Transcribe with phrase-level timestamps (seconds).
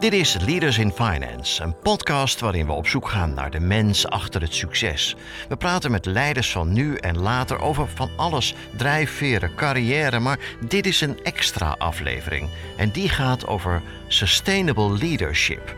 [0.00, 4.08] Dit is Leaders in Finance, een podcast waarin we op zoek gaan naar de mens
[4.08, 5.16] achter het succes.
[5.48, 10.38] We praten met leiders van nu en later over van alles: drijfveren, carrière, maar
[10.68, 12.48] dit is een extra aflevering.
[12.76, 15.76] En die gaat over sustainable leadership.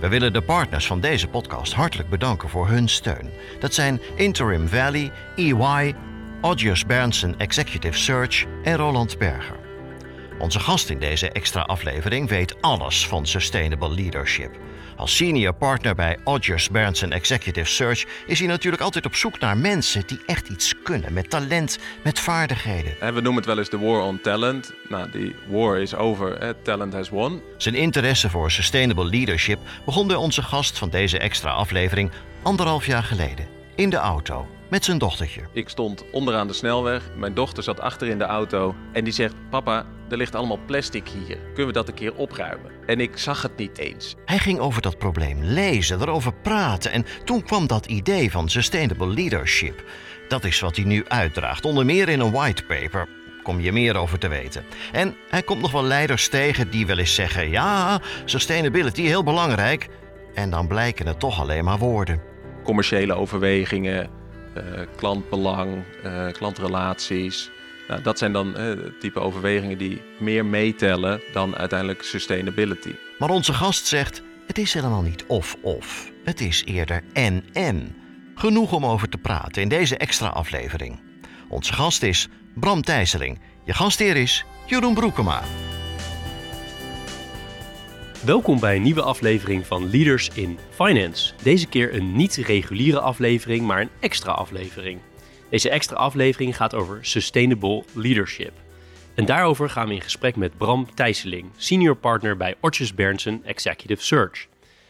[0.00, 3.30] We willen de partners van deze podcast hartelijk bedanken voor hun steun.
[3.60, 5.94] Dat zijn Interim Valley, EY,
[6.40, 9.61] Odgers Berndsen Executive Search en Roland Berger.
[10.42, 14.58] Onze gast in deze extra aflevering weet alles van sustainable leadership.
[14.96, 19.56] Als senior partner bij Odgers Berndsen Executive Search is hij natuurlijk altijd op zoek naar
[19.56, 23.14] mensen die echt iets kunnen, met talent, met vaardigheden.
[23.14, 24.72] We noemen het wel eens de war on talent.
[24.88, 26.56] Nou, die war is over.
[26.62, 27.42] Talent has won.
[27.56, 32.10] Zijn interesse voor sustainable leadership begon bij onze gast van deze extra aflevering
[32.42, 35.40] anderhalf jaar geleden in de auto met zijn dochtertje.
[35.52, 37.02] Ik stond onderaan de snelweg.
[37.16, 41.08] Mijn dochter zat achter in de auto en die zegt: Papa, er ligt allemaal plastic
[41.08, 41.38] hier.
[41.46, 42.70] Kunnen we dat een keer opruimen?
[42.86, 44.14] En ik zag het niet eens.
[44.24, 49.06] Hij ging over dat probleem lezen, erover praten en toen kwam dat idee van sustainable
[49.06, 49.84] leadership.
[50.28, 53.08] Dat is wat hij nu uitdraagt, onder meer in een whitepaper.
[53.42, 54.64] Kom je meer over te weten.
[54.92, 59.88] En hij komt nog wel leiders tegen die wel eens zeggen: ja, sustainability heel belangrijk.
[60.34, 62.20] En dan blijken het toch alleen maar woorden.
[62.62, 64.21] Commerciële overwegingen,
[64.96, 67.50] klantbelang, uh, klantrelaties.
[67.88, 72.94] Nou, dat zijn dan uh, type overwegingen die meer meetellen dan uiteindelijk sustainability.
[73.18, 76.10] Maar onze gast zegt: het is helemaal niet of-of.
[76.24, 77.96] Het is eerder en-en.
[78.34, 81.00] Genoeg om over te praten in deze extra aflevering.
[81.48, 83.40] Onze gast is Bram Thijsseling.
[83.64, 85.42] Je gastheer is Jeroen Broekema.
[88.24, 91.34] Welkom bij een nieuwe aflevering van Leaders in Finance.
[91.42, 95.00] Deze keer een niet reguliere aflevering, maar een extra aflevering.
[95.50, 98.52] Deze extra aflevering gaat over Sustainable Leadership.
[99.14, 104.02] En daarover gaan we in gesprek met Bram Thijsseling, senior partner bij Ortjes Berndsen Executive
[104.02, 104.46] Search.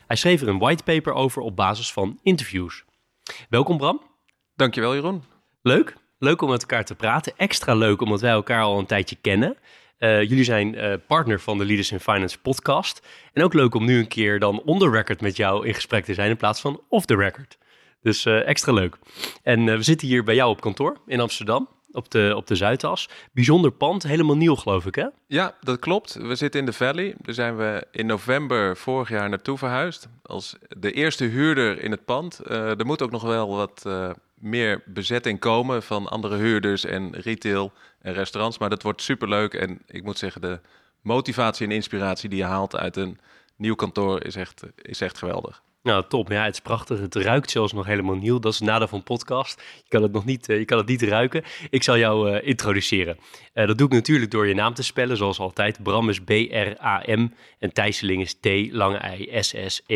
[0.07, 2.85] Hij schreef er een whitepaper over op basis van interviews.
[3.49, 4.03] Welkom Bram.
[4.55, 5.25] Dankjewel Jeroen.
[5.63, 7.33] Leuk, leuk om met elkaar te praten.
[7.37, 9.57] Extra leuk omdat wij elkaar al een tijdje kennen.
[10.03, 13.07] Uh, jullie zijn uh, partner van de Leaders in Finance podcast.
[13.33, 16.05] En ook leuk om nu een keer dan on the record met jou in gesprek
[16.05, 17.59] te zijn in plaats van off the record.
[18.01, 18.97] Dus uh, extra leuk.
[19.43, 21.69] En we zitten hier bij jou op kantoor in Amsterdam.
[21.93, 23.09] Op de, op de Zuidas.
[23.33, 25.07] Bijzonder pand, helemaal nieuw geloof ik hè?
[25.27, 26.15] Ja, dat klopt.
[26.15, 27.15] We zitten in de Valley.
[27.21, 30.09] Daar zijn we in november vorig jaar naartoe verhuisd.
[30.23, 32.41] Als de eerste huurder in het pand.
[32.49, 33.87] er moet ook nog wel wat
[34.43, 38.59] meer bezetting komen van andere huurders en retail en restaurants.
[38.59, 39.55] Maar dat wordt superleuk.
[39.55, 40.61] En ik moet zeggen, de
[41.01, 43.19] motivatie en inspiratie die je haalt uit een
[43.57, 45.63] nieuw kantoor is echt, is echt geweldig.
[45.83, 46.29] Nou, top.
[46.29, 47.01] Ja, het is prachtig.
[47.01, 48.39] Het ruikt zelfs nog helemaal nieuw.
[48.39, 49.63] Dat is het nadeel van podcast.
[49.77, 51.45] Je kan het nog niet, uh, je kan het niet ruiken.
[51.71, 53.19] Ik zal jou uh, introduceren.
[53.55, 55.83] Uh, dat doe ik natuurlijk door je naam te spellen, zoals altijd.
[55.83, 59.87] Bram is B-R-A-M en Thijsseling is T, lange I, S-S-E-L-I-N-G.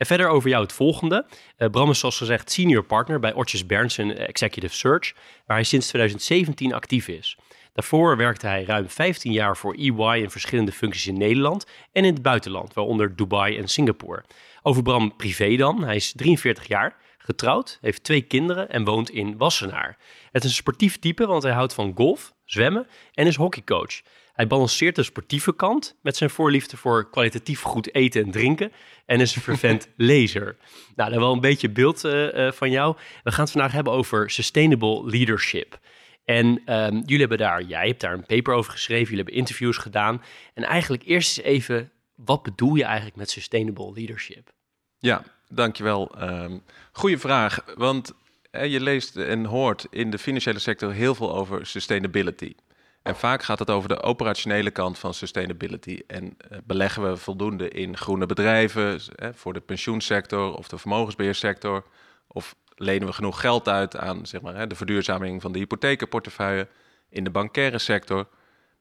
[0.00, 1.26] En verder over jou het volgende.
[1.58, 5.12] Uh, Bram is zoals gezegd senior partner bij Ortjes Berndsen Executive Search,
[5.46, 7.36] waar hij sinds 2017 actief is.
[7.72, 12.12] Daarvoor werkte hij ruim 15 jaar voor EY in verschillende functies in Nederland en in
[12.12, 14.24] het buitenland, waaronder Dubai en Singapore.
[14.62, 15.84] Over Bram privé dan.
[15.84, 19.96] Hij is 43 jaar, getrouwd, heeft twee kinderen en woont in Wassenaar.
[20.32, 24.00] Het is een sportief type, want hij houdt van golf, zwemmen en is hockeycoach.
[24.32, 28.72] Hij balanceert de sportieve kant met zijn voorliefde voor kwalitatief goed eten en drinken
[29.06, 30.56] en is een fervent lezer.
[30.96, 32.96] Nou, dan wel een beetje beeld uh, uh, van jou.
[33.22, 35.78] We gaan het vandaag hebben over sustainable leadership.
[36.24, 39.76] En um, jullie hebben daar, jij hebt daar een paper over geschreven, jullie hebben interviews
[39.76, 40.22] gedaan.
[40.54, 44.52] En eigenlijk eerst eens even, wat bedoel je eigenlijk met sustainable leadership?
[44.98, 46.22] Ja, dankjewel.
[46.22, 46.62] Um,
[46.92, 48.12] goeie vraag, want
[48.50, 52.54] je leest en hoort in de financiële sector heel veel over sustainability.
[53.02, 56.00] En vaak gaat het over de operationele kant van sustainability.
[56.06, 59.00] En uh, beleggen we voldoende in groene bedrijven
[59.34, 61.84] voor de pensioensector of de vermogensbeheersector?
[62.26, 66.68] Of lenen we genoeg geld uit aan zeg maar, de verduurzaming van de hypothekenportefeuille
[67.08, 68.28] in de bankaire sector?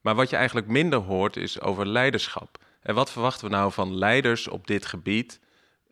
[0.01, 2.57] Maar wat je eigenlijk minder hoort is over leiderschap.
[2.81, 5.39] En wat verwachten we nou van leiders op dit gebied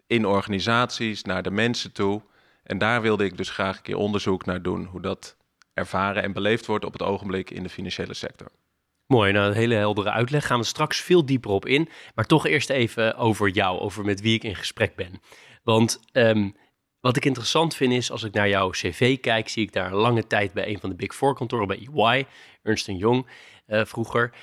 [0.08, 2.22] in organisaties, naar de mensen toe?
[2.64, 5.38] En daar wilde ik dus graag een keer onderzoek naar doen, hoe dat
[5.78, 8.52] ervaren en beleefd wordt op het ogenblik in de financiële sector.
[9.08, 10.48] Mooi, nou een hele heldere uitleg.
[10.48, 11.90] Gaan we straks veel dieper op in.
[12.16, 15.22] Maar toch eerst even over jou, over met wie ik in gesprek ben.
[15.64, 16.56] Want um,
[17.00, 19.98] wat ik interessant vind is, als ik naar jouw cv kijk, zie ik daar een
[19.98, 22.26] lange tijd bij een van de Big Four kantoren, bij EY,
[22.64, 23.28] Ernst Young
[23.68, 24.34] uh, vroeger.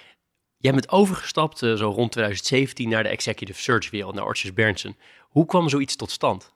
[0.57, 4.97] Jij bent overgestapt uh, zo rond 2017 naar de executive search wereld, naar Ortjes Berndsen.
[5.21, 6.53] Hoe kwam zoiets tot stand?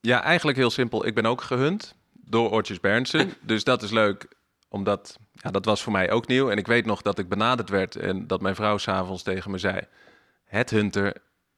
[0.00, 1.06] Ja, eigenlijk heel simpel.
[1.06, 1.96] Ik ben ook gehunt
[2.28, 3.34] door Ortjes Berndsen.
[3.40, 4.28] dus dat is leuk
[4.68, 6.50] Omdat, ja, dat was voor mij ook nieuw.
[6.50, 9.58] En ik weet nog dat ik benaderd werd en dat mijn vrouw s'avonds tegen me
[9.58, 9.80] zei...
[10.44, 11.16] Het Hunter,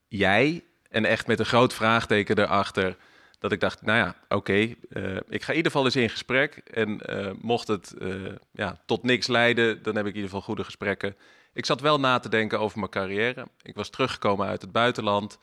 [0.09, 0.65] jij?
[0.91, 2.97] En echt met een groot vraagteken erachter
[3.39, 6.57] dat ik dacht, nou ja, oké, eh, ik ga in ieder geval eens in gesprek.
[6.57, 10.45] En uh, mocht het uh, ja, tot niks leiden, dan heb ik in ieder geval
[10.47, 11.17] goede gesprekken.
[11.53, 13.49] Ik zat wel na te denken over mijn carrière.
[13.63, 15.39] Ik was teruggekomen uit het buitenland.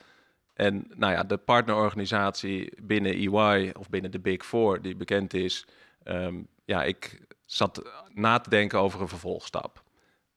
[0.56, 5.66] En nou ja, de partnerorganisatie binnen EY of binnen de Big Four, die bekend is.
[6.04, 9.84] Um, ja, ik zat na te denken over een vervolgstap.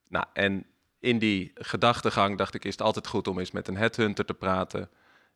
[0.08, 0.66] Nou, en
[1.00, 4.34] in die gedachtegang dacht ik, is het altijd goed om eens met een headhunter te
[4.34, 4.90] praten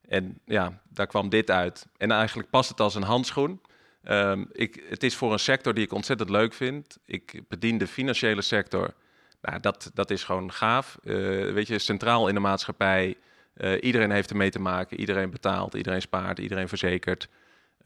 [0.08, 1.86] en ja, daar kwam dit uit.
[1.96, 3.60] En eigenlijk past het als een handschoen.
[4.04, 6.98] Um, ik, het is voor een sector die ik ontzettend leuk vind.
[7.04, 8.94] Ik bedien de financiële sector.
[9.40, 10.98] Nou, dat, dat is gewoon gaaf.
[11.02, 13.16] Uh, weet je, centraal in de maatschappij.
[13.56, 15.00] Uh, iedereen heeft ermee te maken.
[15.00, 17.28] Iedereen betaalt, iedereen spaart, iedereen verzekert.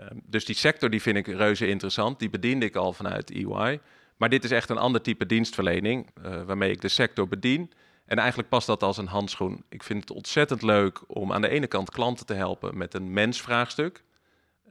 [0.00, 2.18] Um, dus die sector die vind ik reuze interessant.
[2.18, 3.80] Die bediende ik al vanuit EY.
[4.16, 6.10] Maar dit is echt een ander type dienstverlening.
[6.24, 7.72] Uh, waarmee ik de sector bedien.
[8.06, 9.64] En eigenlijk past dat als een handschoen.
[9.68, 13.12] Ik vind het ontzettend leuk om aan de ene kant klanten te helpen met een
[13.12, 14.04] mensvraagstuk.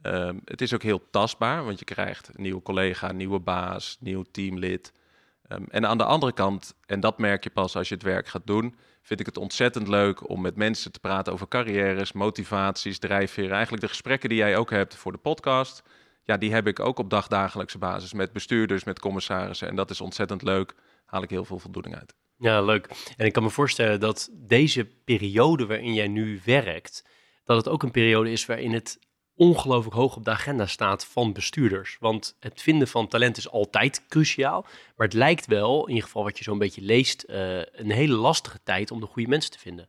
[0.02, 4.24] Um, het is ook heel tastbaar, want je krijgt een nieuwe collega, nieuwe baas, nieuw
[4.30, 4.92] teamlid.
[5.48, 8.28] Um, en aan de andere kant, en dat merk je pas als je het werk
[8.28, 8.76] gaat doen,
[9.06, 13.50] vind ik het ontzettend leuk om met mensen te praten over carrières, motivaties, drijfveren.
[13.50, 15.82] Eigenlijk de gesprekken die jij ook hebt voor de podcast,
[16.22, 19.68] ja, die heb ik ook op dagdagelijkse basis met bestuurders, met commissarissen.
[19.68, 20.74] En dat is ontzettend leuk.
[21.04, 22.14] Haal ik heel veel voldoening uit.
[22.38, 22.88] Ja, leuk.
[23.16, 27.04] En ik kan me voorstellen dat deze periode waarin jij nu werkt,
[27.44, 28.98] dat het ook een periode is waarin het
[29.36, 31.96] ongelooflijk hoog op de agenda staat van bestuurders.
[32.00, 34.62] Want het vinden van talent is altijd cruciaal.
[34.96, 38.14] Maar het lijkt wel, in ieder geval wat je zo'n beetje leest, uh, een hele
[38.14, 39.88] lastige tijd om de goede mensen te vinden.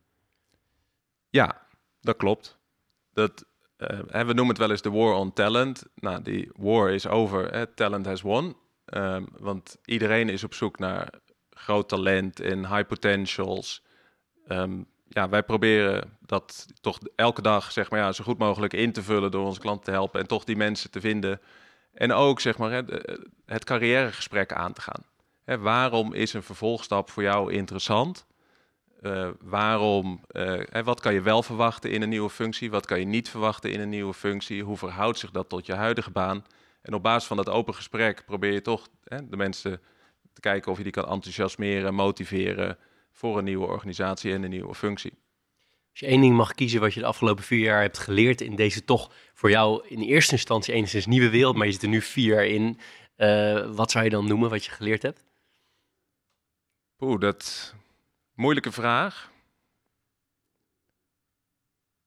[1.29, 1.67] Ja,
[2.01, 2.57] dat klopt.
[3.13, 3.45] Dat,
[3.77, 5.83] uh, we noemen het wel eens de war on talent.
[5.95, 7.51] Nou, die war is over.
[7.51, 7.67] Hè?
[7.67, 8.55] Talent has won.
[8.93, 11.13] Um, want iedereen is op zoek naar
[11.49, 13.83] groot talent en high potentials.
[14.47, 18.91] Um, ja, wij proberen dat toch elke dag zeg maar, ja, zo goed mogelijk in
[18.91, 21.41] te vullen door onze klanten te helpen en toch die mensen te vinden.
[21.93, 22.83] En ook zeg maar,
[23.45, 25.03] het carrièregesprek aan te gaan.
[25.61, 28.25] Waarom is een vervolgstap voor jou interessant?
[29.01, 32.71] Uh, waarom, uh, wat kan je wel verwachten in een nieuwe functie?
[32.71, 34.63] Wat kan je niet verwachten in een nieuwe functie?
[34.63, 36.45] Hoe verhoudt zich dat tot je huidige baan?
[36.81, 39.81] En op basis van dat open gesprek probeer je toch de mensen
[40.33, 42.77] te kijken of je die kan enthousiasmeren, motiveren
[43.17, 45.11] voor een nieuwe organisatie en een nieuwe functie.
[45.91, 48.55] Als je één ding mag kiezen wat je de afgelopen vier jaar hebt geleerd in
[48.55, 52.01] deze toch voor jou in eerste instantie enigszins nieuwe wereld, maar je zit er nu
[52.01, 52.79] vier jaar in.
[53.17, 55.23] Uh, wat zou je dan noemen wat je geleerd hebt?
[56.99, 57.75] Oeh, dat
[58.33, 59.31] moeilijke vraag.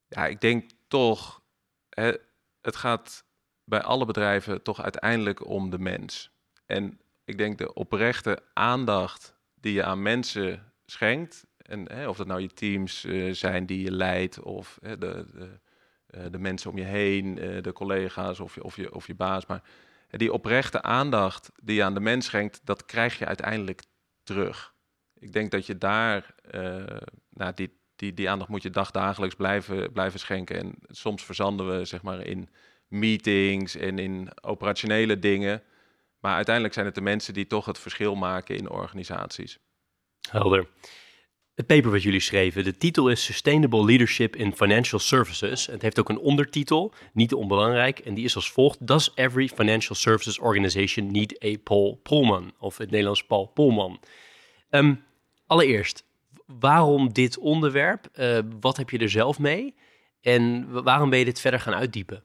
[0.06, 1.42] Ja, ik denk toch,
[1.88, 2.12] hè,
[2.60, 3.24] het gaat
[3.64, 6.30] bij alle bedrijven toch uiteindelijk om de mens.
[6.66, 12.26] En ik denk de oprechte aandacht die je aan mensen schenkt, en hè, of dat
[12.26, 15.60] nou je teams uh, zijn die je leidt, of hè, de, de,
[16.10, 19.14] uh, de, mensen om je heen, uh, de collega's of je, of je, of je
[19.14, 19.62] baas, maar
[20.10, 23.82] die oprechte aandacht die je aan de mens schenkt, dat krijg je uiteindelijk
[24.22, 24.74] terug.
[25.14, 26.34] Ik denk dat je daar,
[27.28, 30.58] nou, die, die, die aandacht moet je dagdagelijks blijven, blijven schenken.
[30.58, 32.48] En soms verzanden we zeg maar in
[32.88, 35.62] meetings en in operationele dingen.
[36.20, 39.58] Maar uiteindelijk zijn het de mensen die toch het verschil maken in organisaties.
[40.30, 40.68] Helder.
[41.54, 45.66] Het paper wat jullie schreven, de titel is Sustainable Leadership in Financial Services.
[45.66, 49.94] Het heeft ook een ondertitel, niet onbelangrijk, en die is als volgt: Does every financial
[49.94, 52.52] services organization need a Paul Polman?
[52.58, 54.00] Of het Nederlands Paul Polman.
[54.70, 55.04] Um,
[55.46, 56.04] allereerst,
[56.46, 58.08] waarom dit onderwerp?
[58.14, 59.74] Uh, wat heb je er zelf mee?
[60.20, 62.24] En waarom ben je dit verder gaan uitdiepen?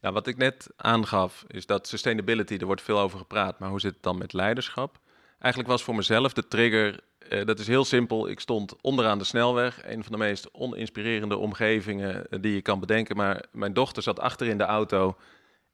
[0.00, 3.80] Nou, wat ik net aangaf, is dat sustainability, er wordt veel over gepraat, maar hoe
[3.80, 5.00] zit het dan met leiderschap?
[5.40, 8.28] Eigenlijk was voor mezelf de trigger, uh, dat is heel simpel.
[8.28, 12.80] Ik stond onderaan de snelweg, een van de meest oninspirerende omgevingen uh, die je kan
[12.80, 13.16] bedenken.
[13.16, 15.16] Maar mijn dochter zat achter in de auto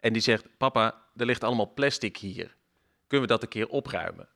[0.00, 2.56] en die zegt: Papa, er ligt allemaal plastic hier.
[3.06, 4.28] Kunnen we dat een keer opruimen?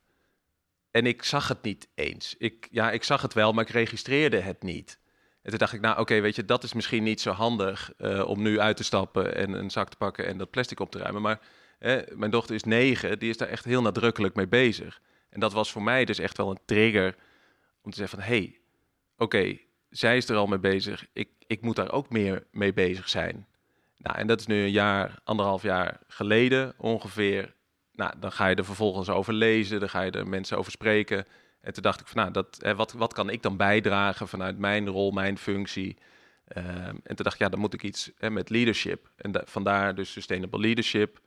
[0.91, 2.35] En ik zag het niet eens.
[2.39, 4.99] Ik, ja, ik zag het wel, maar ik registreerde het niet.
[5.43, 8.29] En toen dacht ik, nou oké, weet je, dat is misschien niet zo handig uh,
[8.29, 10.99] om nu uit te stappen en een zak te pakken en dat plastic op te
[10.99, 11.23] ruimen.
[11.23, 11.41] Maar
[11.79, 15.01] eh, mijn dochter is negen, die is daar echt heel nadrukkelijk mee bezig.
[15.31, 17.17] En dat was voor mij dus echt wel een trigger
[17.83, 18.59] om te zeggen van, hé, hey,
[19.17, 19.59] oké,
[19.91, 23.47] zij is er al mee bezig, ik, ik moet daar ook meer mee bezig zijn.
[23.97, 27.55] Nou, en dat is nu een jaar, anderhalf jaar geleden ongeveer.
[27.93, 31.27] Nou, dan ga je er vervolgens over lezen, dan ga je er mensen over spreken.
[31.61, 34.59] En toen dacht ik van, nou, dat, hè, wat, wat kan ik dan bijdragen vanuit
[34.59, 35.97] mijn rol, mijn functie?
[36.57, 36.65] Um,
[37.03, 39.11] en toen dacht ik, ja, dan moet ik iets hè, met leadership.
[39.17, 41.21] En da vandaar dus sustainable leadership.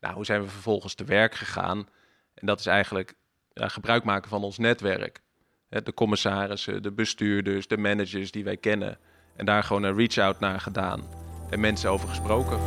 [0.00, 1.88] Nou, hoe zijn we vervolgens te werk gegaan?
[2.34, 3.14] En dat is eigenlijk
[3.52, 5.20] ja, gebruik maken van ons netwerk.
[5.68, 8.98] Hè, de commissarissen, de bestuurders, de managers die wij kennen.
[9.36, 11.02] En daar gewoon een reach-out naar gedaan
[11.50, 12.58] en mensen over gesproken.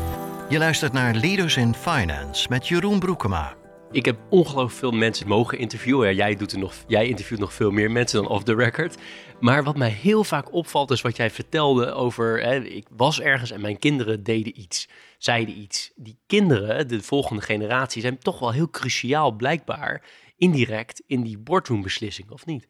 [0.49, 3.55] Je luistert naar Leaders in Finance met Jeroen Broekema.
[3.91, 6.15] Ik heb ongelooflijk veel mensen mogen interviewen.
[6.15, 8.97] Jij, doet er nog, jij interviewt nog veel meer mensen dan off the record.
[9.39, 12.41] Maar wat mij heel vaak opvalt is wat jij vertelde over...
[12.41, 14.87] Hè, ik was ergens en mijn kinderen deden iets,
[15.17, 15.91] zeiden iets.
[15.95, 20.01] Die kinderen, de volgende generatie, zijn toch wel heel cruciaal blijkbaar...
[20.43, 22.67] indirect in die boardroom-beslissing, of niet?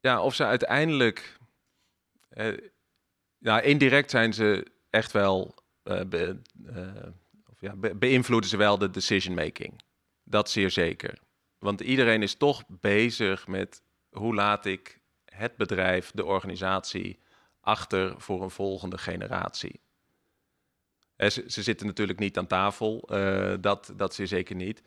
[0.00, 1.38] Ja, of ze uiteindelijk...
[2.28, 2.56] Eh,
[3.62, 5.54] indirect zijn ze echt wel...
[5.84, 7.06] Uh, uh,
[7.58, 9.82] ja, beïnvloeden ze wel de decision making.
[10.22, 11.18] Dat zeer zeker.
[11.58, 17.18] Want iedereen is toch bezig met hoe laat ik het bedrijf, de organisatie,
[17.60, 19.80] achter voor een volgende generatie.
[21.16, 23.00] Ze, ze zitten natuurlijk niet aan tafel,
[23.60, 24.82] dat, dat zeer zeker niet.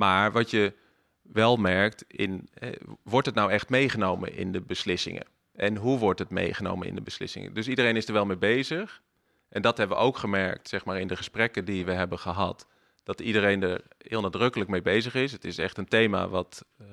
[0.00, 0.74] Maar wat je
[1.22, 2.70] wel merkt, in, eh,
[3.02, 5.26] wordt het nou echt meegenomen in de beslissingen?
[5.52, 7.54] En hoe wordt het meegenomen in de beslissingen?
[7.54, 9.02] Dus iedereen is er wel mee bezig.
[9.48, 12.66] En dat hebben we ook gemerkt, zeg maar, in de gesprekken die we hebben gehad.
[13.02, 15.32] Dat iedereen er heel nadrukkelijk mee bezig is.
[15.32, 16.86] Het is echt een thema wat, uh,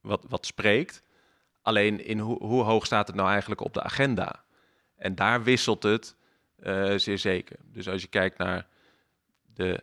[0.00, 1.02] wat, wat spreekt.
[1.62, 4.44] Alleen in ho hoe hoog staat het nou eigenlijk op de agenda?
[4.96, 6.16] En daar wisselt het
[6.60, 7.56] uh, zeer zeker.
[7.62, 8.66] Dus als je kijkt naar
[9.54, 9.82] de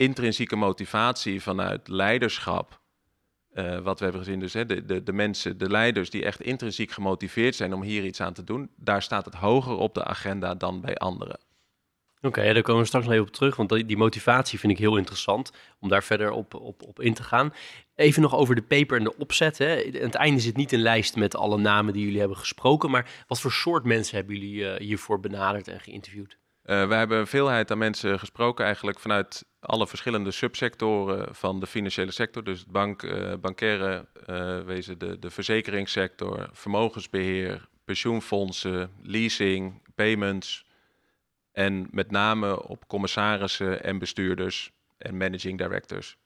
[0.00, 2.80] intrinsieke motivatie vanuit leiderschap.
[3.54, 6.40] Uh, wat we hebben gezien, dus hè, de, de, de mensen, de leiders die echt
[6.40, 10.04] intrinsiek gemotiveerd zijn om hier iets aan te doen, daar staat het hoger op de
[10.04, 11.38] agenda dan bij anderen.
[12.16, 14.58] Oké, okay, ja, daar komen we straks nog even op terug, want die, die, motivatie
[14.58, 17.54] vind ik heel interessant om daar verder op, op, op in te gaan.
[17.94, 19.58] Even nog over de paper en de opzet.
[19.58, 19.84] Hè.
[19.84, 23.24] Aan het einde zit niet een lijst met alle namen die jullie hebben gesproken, maar
[23.26, 26.38] wat voor soort mensen hebben jullie uh, hiervoor benaderd en geïnterviewd?
[26.64, 31.66] Uh, we hebben een veelheid aan mensen gesproken, eigenlijk vanuit alle verschillende subsectoren van de
[31.66, 32.44] financiële sector.
[32.44, 40.64] Dus bank, uh, bankaire uh, wezen, de, de verzekeringssector, vermogensbeheer, pensioenfondsen, leasing, payments.
[41.52, 46.16] En met name op commissarissen en bestuurders en managing directors.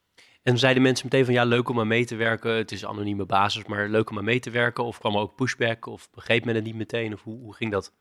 [0.42, 2.50] En zeiden mensen meteen van ja, leuk om aan mee te werken.
[2.50, 4.84] Het is anonieme basis, maar leuk om aan mee te werken.
[4.84, 7.12] Of kwam er ook pushback of begreep men het niet meteen?
[7.12, 7.92] Of hoe, hoe ging dat?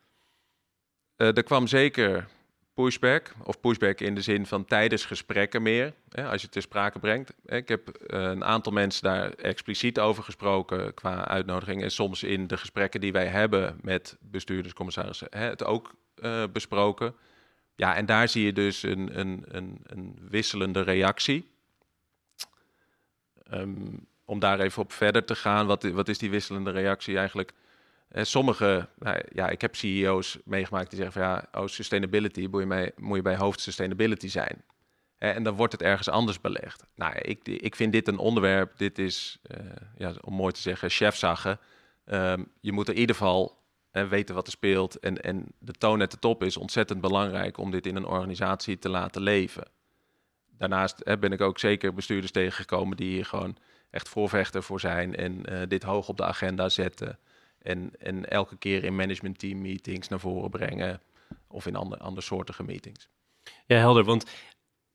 [1.17, 2.27] Uh, er kwam zeker
[2.73, 6.61] pushback, of pushback in de zin van tijdens gesprekken meer, hè, als je het ter
[6.61, 7.33] sprake brengt.
[7.45, 12.47] Ik heb uh, een aantal mensen daar expliciet over gesproken qua uitnodiging en soms in
[12.47, 17.15] de gesprekken die wij hebben met bestuurders, commissarissen, hè, het ook uh, besproken.
[17.75, 21.51] Ja, en daar zie je dus een, een, een, een wisselende reactie.
[23.53, 27.51] Um, om daar even op verder te gaan, wat, wat is die wisselende reactie eigenlijk?
[28.13, 32.47] Uh, sommige, nou, ja, ik heb CEO's meegemaakt die zeggen van ja, oh, sustainability,
[32.95, 34.63] moet je, bij, hoofd sustainability zijn.
[35.19, 36.85] Uh, en dan wordt het ergens anders belegd.
[36.95, 39.57] Nou, ik, ik vind dit een onderwerp, dit is, uh,
[39.97, 41.59] ja, om mooi te zeggen, chefzaggen.
[42.05, 44.99] Um, je moet in ieder geval weten wat er speelt.
[44.99, 48.79] En, en de toon at de top is ontzettend belangrijk om dit in een organisatie
[48.79, 49.63] te laten leven.
[50.57, 53.57] Daarnaast ben ik ook zeker bestuurders tegengekomen die hier gewoon
[53.89, 57.19] echt voorvechter voor zijn en dit hoog op de agenda zetten.
[57.63, 61.01] En, en elke keer in management team meetings naar voren brengen.
[61.47, 63.09] Of in andere, andersoortige meetings.
[63.65, 64.03] Ja, helder.
[64.03, 64.25] Want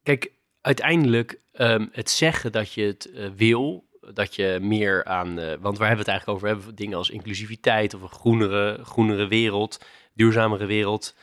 [0.02, 5.54] kijk, uiteindelijk um, het zeggen dat je het uh, wil, dat je meer aan, uh,
[5.60, 6.48] want waar hebben we het eigenlijk over?
[6.48, 9.84] We hebben dingen als inclusiviteit of een groenere, groenere wereld,
[10.14, 11.14] duurzamere wereld,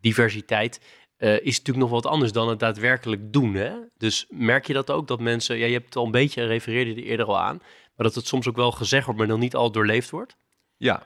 [0.00, 0.80] diversiteit.
[1.18, 3.54] Uh, is natuurlijk nog wat anders dan het daadwerkelijk doen.
[3.54, 3.72] Hè?
[3.96, 6.90] Dus merk je dat ook, dat mensen, ja, je hebt het al een beetje, refereerde
[6.90, 7.56] er eerder al aan,
[7.96, 10.36] maar dat het soms ook wel gezegd wordt, maar dan niet al doorleefd wordt?
[10.78, 11.02] Ja,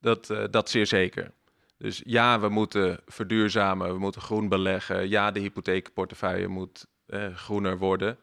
[0.00, 1.32] dat, uh, dat zeer zeker.
[1.78, 5.08] Dus ja, we moeten verduurzamen, we moeten groen beleggen.
[5.08, 8.18] Ja, de hypotheekportefeuille moet uh, groener worden.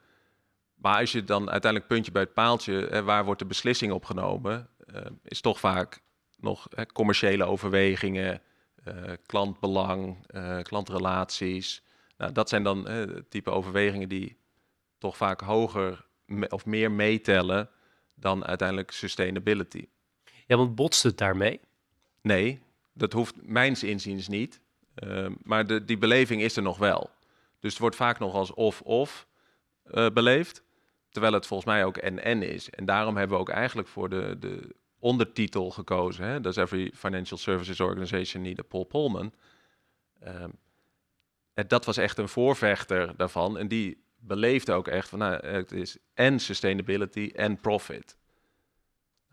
[0.76, 4.68] Maar als je dan uiteindelijk puntje bij het paaltje, uh, waar wordt de beslissing opgenomen,
[5.24, 6.02] is toch vaak
[6.38, 8.42] nog commerciële overwegingen,
[9.26, 10.28] klantbelang,
[10.62, 11.84] klantrelaties.
[12.18, 12.88] Nou, dat zijn dan
[13.30, 14.38] type overwegingen die
[14.98, 16.06] toch vaak hoger
[16.50, 17.70] of meer meetellen
[18.16, 19.88] dan uiteindelijk sustainability.
[20.58, 21.60] Ja, botst het daarmee?
[22.22, 22.60] Nee,
[22.94, 24.62] dat hoeft mijns inziens niet.
[25.04, 27.10] Uh, maar de, die beleving is er nog wel.
[27.60, 29.28] Dus het wordt vaak nog als of-of
[29.86, 30.64] uh, beleefd.
[31.10, 32.70] Terwijl het volgens mij ook en-en is.
[32.70, 36.26] En daarom hebben we ook eigenlijk voor de, de ondertitel gekozen.
[36.26, 36.42] Hè?
[36.42, 39.34] Does every financial services organization need a Paul Polman?
[40.24, 40.46] Uh,
[41.68, 43.58] dat was echt een voorvechter daarvan.
[43.58, 48.18] En die beleefde ook echt van, nou, het is en sustainability en profit.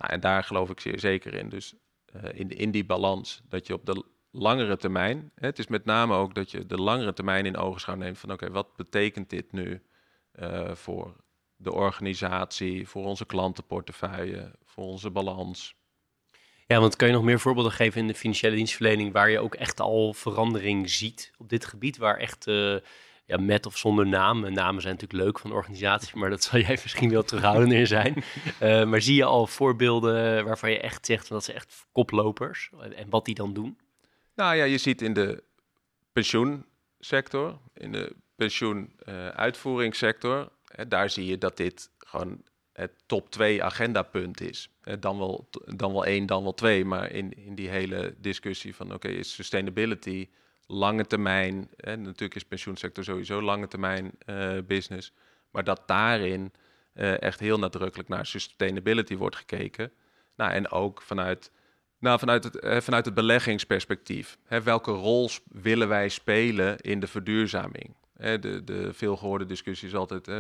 [0.00, 1.48] Nou, en daar geloof ik zeer zeker in.
[1.48, 1.74] Dus
[2.16, 5.84] uh, in, in die balans, dat je op de langere termijn, hè, het is met
[5.84, 9.52] name ook dat je de langere termijn in ogenschouw neemt van oké, wat betekent dit
[9.52, 9.82] nu
[10.32, 11.16] eh, voor
[11.56, 15.74] de organisatie, voor onze klantenportefeuille, voor onze balans.
[16.66, 19.54] Ja, want kan je nog meer voorbeelden geven in de financiële dienstverlening waar je ook
[19.54, 22.76] echt al verandering ziet op dit gebied, waar echt uh,
[23.30, 26.78] ja, met of zonder naam, namen zijn natuurlijk leuk van organisaties, maar dat zal jij
[26.82, 28.24] misschien wel terughoudender in zijn.
[28.62, 33.10] Uh, maar zie je al voorbeelden waarvan je echt zegt dat ze echt koplopers en
[33.10, 33.78] wat die dan doen?
[34.34, 35.42] Nou ja, je ziet in de
[36.12, 40.48] pensioensector, in de pensioenuitvoeringssector, uh,
[40.88, 44.70] daar zie je dat dit gewoon het top 2 agendapunt is.
[45.00, 46.84] dan, wel, dan wel één, dan wel twee.
[46.84, 50.28] Maar in, in die hele discussie van oké, is sustainability
[50.70, 51.68] lange termijn.
[51.76, 55.12] En natuurlijk is pensioensector sowieso lange termijn uh, business.
[55.50, 56.52] Maar dat daarin
[56.94, 59.92] uh, echt heel nadrukkelijk naar sustainability wordt gekeken.
[60.36, 61.50] Nou, en ook vanuit,
[61.98, 64.38] nou, vanuit, het, uh, vanuit het beleggingsperspectief.
[64.44, 67.98] Hè, welke rol willen wij spelen in de verduurzaming?
[68.40, 70.30] de, de veelgehoorde discussie is altijd: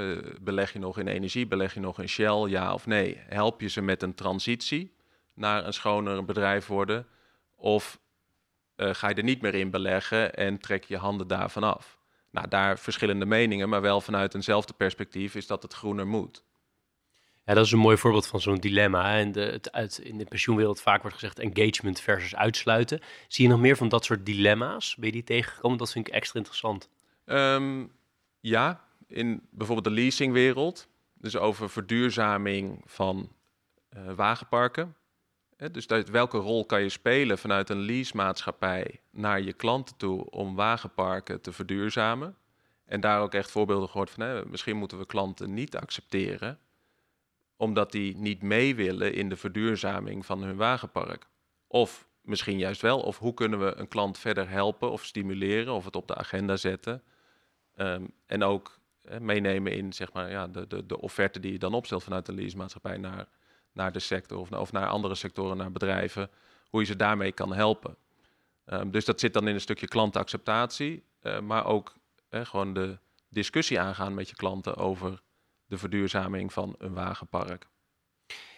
[0.40, 3.20] beleg je nog in energie, beleg je nog in Shell, ja of nee?
[3.28, 4.94] Help je ze met een transitie
[5.34, 7.06] naar een schoner bedrijf worden?
[7.56, 7.99] Of
[8.80, 11.98] uh, ga je er niet meer in beleggen en trek je handen daarvan af?
[12.30, 16.44] Nou, daar verschillende meningen, maar wel vanuit eenzelfde perspectief is dat het groener moet.
[17.44, 19.16] Ja, dat is een mooi voorbeeld van zo'n dilemma.
[19.16, 23.00] En de, het, uit, in de pensioenwereld vaak wordt gezegd engagement versus uitsluiten.
[23.28, 24.96] Zie je nog meer van dat soort dilemma's?
[24.96, 25.78] Ben je die tegengekomen?
[25.78, 26.88] Dat vind ik extra interessant.
[27.26, 27.92] Um,
[28.40, 30.88] ja, in bijvoorbeeld de leasingwereld.
[31.14, 33.32] Dus over verduurzaming van
[33.96, 34.94] uh, wagenparken.
[35.72, 41.40] Dus welke rol kan je spelen vanuit een leasemaatschappij naar je klanten toe om wagenparken
[41.40, 42.36] te verduurzamen?
[42.84, 46.58] En daar ook echt voorbeelden gehoord van, hè, misschien moeten we klanten niet accepteren,
[47.56, 51.26] omdat die niet mee willen in de verduurzaming van hun wagenpark.
[51.66, 55.84] Of misschien juist wel, of hoe kunnen we een klant verder helpen of stimuleren of
[55.84, 57.02] het op de agenda zetten
[57.80, 58.78] Um, en ook
[59.18, 62.32] meenemen in zeg maar, ja, de, de, de offerte die je dan opstelt vanuit de
[62.32, 63.28] leasemaatschappij naar,
[63.72, 66.30] naar de sector of, naar andere sectoren, naar bedrijven,
[66.68, 67.96] hoe je ze daarmee kan helpen.
[68.66, 71.94] Um, dus dat zit dan in een stukje klantacceptatie, uh, maar ook
[72.30, 75.20] gewoon de discussie aangaan met je klanten over
[75.66, 77.66] de verduurzaming van een wagenpark.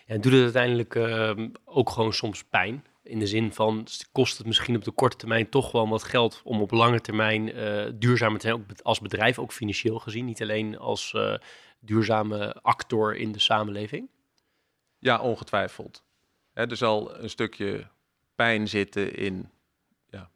[0.07, 2.85] En doet het uiteindelijk uh, ook gewoon soms pijn?
[3.03, 6.41] In de zin van, kost het misschien op de korte termijn toch wel wat geld
[6.45, 10.43] om op lange termijn uh, duurzamer te zijn, ook als bedrijf, ook financieel gezien, niet
[10.43, 11.35] alleen als uh,
[11.81, 14.09] duurzame actor in de samenleving?
[15.03, 16.03] Ja, ongetwijfeld.
[16.53, 17.87] Er zal een stukje
[18.35, 19.51] pijn zitten in
[20.07, 20.31] ja,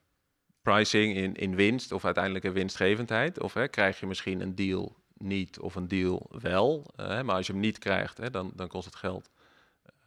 [0.62, 3.40] pricing, in, in winst of uiteindelijke winstgevendheid.
[3.40, 6.86] Of krijg je misschien een deal niet of een deal wel.
[7.00, 9.30] Uh, maar als je hem niet krijgt, dan, dan kost het geld.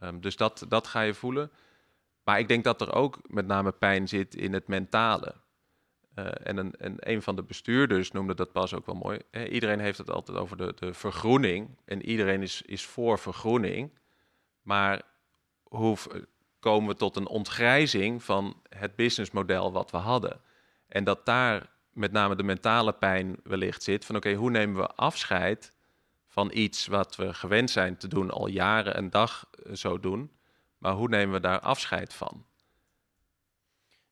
[0.04, 1.52] Um, dus dat, dat ga je voelen.
[2.24, 5.36] Maar ik denk dat er ook met name pijn zit in het mentale.
[6.16, 9.20] Uh, en, een, en een van de bestuurders noemde dat pas ook wel mooi.
[9.50, 11.78] Iedereen heeft het altijd over de, de vergroening.
[11.86, 13.98] En iedereen is, is voor vergroening.
[14.70, 15.02] Maar
[15.64, 15.98] hoe
[16.60, 20.42] komen we tot een ontgrijzing van het businessmodel wat we hadden?
[20.88, 24.06] En dat daar met name de mentale pijn wellicht zit.
[24.06, 25.74] Van oké, hoe nemen we afscheid
[26.28, 30.32] van iets wat we gewend zijn te doen al jaren en dag eh, zo doen?
[30.78, 32.46] Maar hoe nemen we daar afscheid van?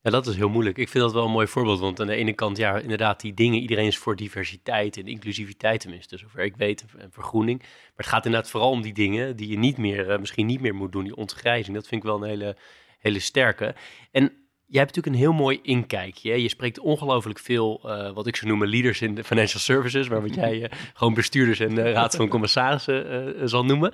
[0.08, 0.78] Ja, dat is heel moeilijk.
[0.78, 1.80] Ik vind dat wel een mooi voorbeeld.
[1.80, 5.80] Want aan de ene kant, ja, inderdaad, die dingen, iedereen is voor diversiteit en inclusiviteit
[5.80, 7.60] tenminste, zover ik weet, en vergroening.
[7.60, 10.62] Maar het gaat inderdaad vooral om die dingen die je niet meer, uh, misschien niet
[10.62, 11.76] meer moet doen, die ontgrijzing.
[11.76, 12.58] Dat vind ik wel een hele,
[13.00, 13.76] hele sterke.
[14.12, 14.24] En
[14.66, 16.42] jij hebt natuurlijk een heel mooi inkijkje.
[16.42, 20.22] Je spreekt ongelooflijk veel, uh, wat ik zou noemen, leaders in de financial services, maar
[20.22, 23.94] wat jij uh, gewoon bestuurders en raad van commissarissen zal noemen.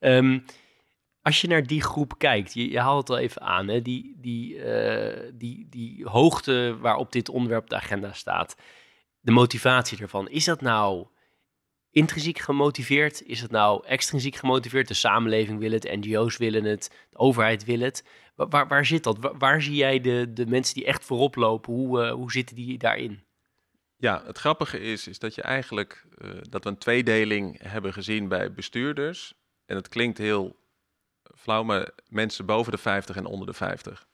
[0.00, 0.44] Um,
[1.24, 4.54] als je naar die groep kijkt, je, haalt het al even aan, hè, die, die,
[4.54, 8.56] uh, die, die hoogte waarop dit onderwerp de agenda staat,
[9.20, 11.06] de motivatie ervan, is dat nou
[11.90, 13.22] intrinsiek gemotiveerd?
[13.22, 14.88] Is het nou extrinsiek gemotiveerd?
[14.88, 18.04] De samenleving wil het, NGO's willen het, de overheid wil het.
[18.34, 19.18] Waar, waar zit dat?
[19.38, 21.72] Waar, zie jij de, de mensen die echt voorop lopen?
[21.72, 23.24] Hoe, uh, hoe zitten die daarin?
[23.96, 28.28] Ja, het grappige is, is dat je eigenlijk uh, dat we een tweedeling hebben gezien
[28.28, 29.34] bij bestuurders.
[29.66, 30.62] En het klinkt heel
[31.36, 34.06] flauw, maar mensen boven de 50 en onder de 50.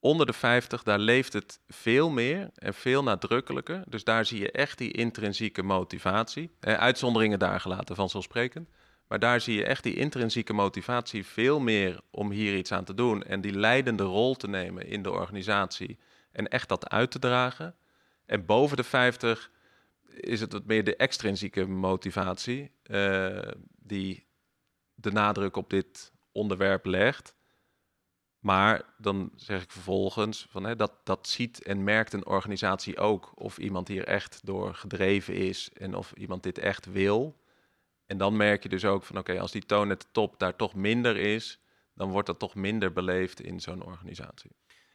[0.00, 3.84] Onder de 50, daar leeft het veel meer en veel nadrukkelijker.
[3.86, 6.50] Dus daar zie je echt die intrinsieke motivatie.
[6.60, 8.68] Eh, uitzonderingen daar gelaten, vanzelfsprekend.
[9.08, 12.94] Maar daar zie je echt die intrinsieke motivatie veel meer om hier iets aan te
[12.94, 13.22] doen.
[13.22, 15.98] En die leidende rol te nemen in de organisatie.
[16.32, 17.74] En echt dat uit te dragen.
[18.26, 19.50] En boven de 50
[20.14, 22.70] is het wat meer de extrinsieke motivatie.
[22.86, 23.38] Uh,
[23.78, 24.26] die
[25.02, 27.34] de nadruk op dit onderwerp legt.
[28.38, 33.32] Maar dan zeg ik vervolgens van hè, dat, dat ziet en merkt een organisatie ook.
[33.34, 37.40] Of iemand hier echt door gedreven is en of iemand dit echt wil.
[38.06, 40.56] En dan merk je dus ook van oké, als die toon at the top daar
[40.56, 41.60] toch minder is,
[41.94, 44.50] dan wordt dat toch minder beleefd in zo'n organisatie.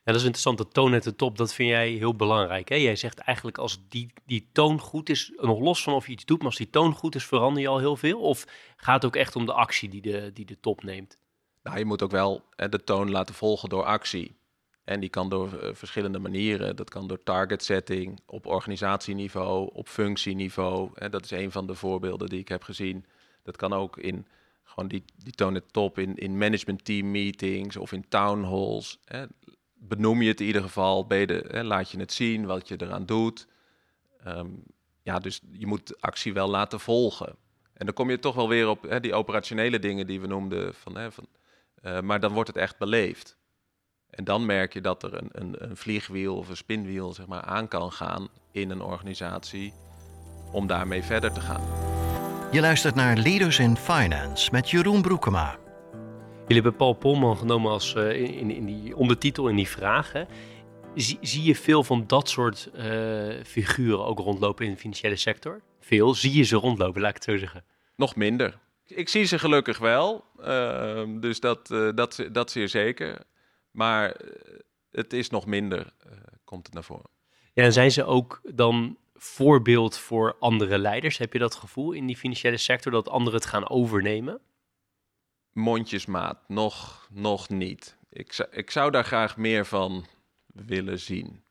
[0.07, 0.57] Dat is interessant.
[0.57, 2.69] De toon at the top, dat vind jij heel belangrijk.
[2.69, 2.75] Hè?
[2.75, 6.25] Jij zegt eigenlijk als die, die toon goed is, nog los van of je iets
[6.25, 8.19] doet, maar als die toon goed is, verander je al heel veel?
[8.19, 11.17] Of gaat het ook echt om de actie die de, die de top neemt?
[11.63, 14.35] Nou, je moet ook wel de toon laten volgen door actie.
[14.83, 16.75] En die kan door uh, verschillende manieren.
[16.75, 20.89] Dat kan door target setting, op organisatieniveau, op functieniveau.
[20.93, 23.05] En dat is een van de voorbeelden die ik heb gezien.
[23.43, 24.27] Dat kan ook in
[24.63, 28.99] gewoon die, die toon het top in, in management team meetings of in town halls.
[29.05, 29.25] Hè.
[29.87, 33.47] Benoem je het in ieder geval, hè, laat je het zien wat je eraan doet.
[34.27, 34.63] Um,
[35.03, 37.35] ja, dus je moet actie wel laten volgen.
[37.73, 40.73] En dan kom je toch wel weer op hè, die operationele dingen die we noemden.
[40.73, 41.27] Van, hè, van,
[41.83, 43.37] uh, maar dan wordt het echt beleefd.
[44.09, 47.41] En dan merk je dat er een, een, een, vliegwiel of een spinwiel zeg maar,
[47.41, 49.73] aan kan gaan in een organisatie
[50.51, 51.61] om daarmee verder te gaan.
[52.51, 55.66] Je luistert naar Leaders in Finance met Jeroen Broekema.
[56.47, 60.27] Jullie hebben Paul Polman genomen als uh, in, in, die ondertitel, in die vragen.
[60.95, 62.83] Zie, zie je veel van dat soort uh,
[63.43, 65.61] figuren ook rondlopen in de financiële sector?
[65.79, 66.13] Veel?
[66.13, 67.65] Zie je ze rondlopen, laat ik het zo zeggen?
[67.95, 68.59] Nog minder.
[68.85, 73.23] Ik zie ze gelukkig wel, uh, dus dat, uh, dat, dat zeer zeker.
[73.71, 74.15] Maar
[74.91, 75.93] het is nog minder,
[76.43, 77.09] komt het naar voren.
[77.53, 81.17] Ja, en zijn ze ook dan voorbeeld voor andere leiders?
[81.17, 84.41] Heb je dat gevoel in die financiële sector dat anderen het gaan overnemen?
[85.57, 87.97] Mondjesmaat, nog, nog niet.
[88.09, 90.05] Ik, zou, ik zou daar graag meer van
[90.53, 91.43] willen zien.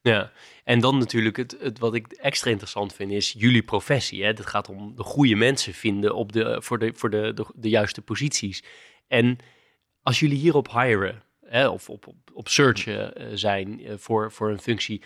[0.00, 0.32] Ja,
[0.64, 4.22] en dan natuurlijk het, het, wat ik extra interessant vind is jullie professie.
[4.22, 4.28] Hè?
[4.28, 7.68] Het gaat om de goede mensen vinden op de, voor, de, voor de, de, de
[7.68, 8.62] juiste posities.
[9.06, 9.38] En
[10.02, 14.50] als jullie hierop hiren hè, of op, op, op searchen uh, zijn uh, voor, voor
[14.50, 15.02] een functie,